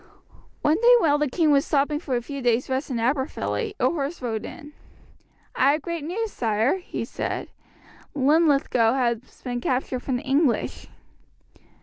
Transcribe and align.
One 0.63 0.81
day 0.81 0.95
while 0.97 1.19
the 1.19 1.29
king 1.29 1.51
was 1.51 1.63
stopping 1.63 1.99
for 1.99 2.15
a 2.15 2.23
few 2.23 2.41
days' 2.41 2.67
rest 2.69 2.89
at 2.89 2.97
Aberfilly, 2.97 3.75
a 3.79 3.85
horseman 3.87 4.31
rode 4.31 4.45
in. 4.47 4.73
"I 5.55 5.73
have 5.73 5.83
great 5.83 6.03
news, 6.03 6.31
sire," 6.31 6.79
he 6.79 7.05
said. 7.05 7.49
"Linlithgow 8.15 8.95
has 8.95 9.19
been 9.43 9.61
captured 9.61 9.99
from 10.01 10.15
the 10.15 10.23
English." 10.23 10.87